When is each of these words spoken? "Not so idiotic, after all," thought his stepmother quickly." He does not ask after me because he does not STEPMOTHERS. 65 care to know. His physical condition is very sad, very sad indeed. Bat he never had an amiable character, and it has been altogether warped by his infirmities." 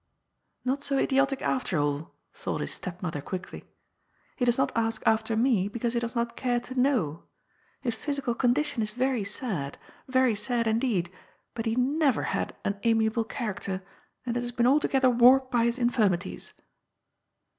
"Not 0.65 0.81
so 0.81 0.97
idiotic, 0.97 1.43
after 1.43 1.77
all," 1.77 2.15
thought 2.33 2.61
his 2.61 2.73
stepmother 2.73 3.21
quickly." 3.21 3.65
He 4.35 4.45
does 4.45 4.57
not 4.57 4.71
ask 4.75 5.03
after 5.05 5.37
me 5.37 5.67
because 5.67 5.93
he 5.93 5.99
does 5.99 6.15
not 6.15 6.29
STEPMOTHERS. 6.31 6.55
65 6.61 6.63
care 6.63 6.73
to 6.75 6.81
know. 6.81 7.23
His 7.81 7.93
physical 7.93 8.33
condition 8.33 8.81
is 8.81 8.89
very 8.89 9.23
sad, 9.23 9.77
very 10.07 10.33
sad 10.33 10.65
indeed. 10.65 11.11
Bat 11.53 11.67
he 11.67 11.75
never 11.75 12.23
had 12.23 12.55
an 12.65 12.79
amiable 12.81 13.25
character, 13.25 13.83
and 14.25 14.35
it 14.35 14.41
has 14.41 14.51
been 14.51 14.65
altogether 14.65 15.07
warped 15.11 15.51
by 15.51 15.65
his 15.65 15.77
infirmities." 15.77 16.53